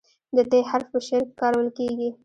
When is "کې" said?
1.27-1.33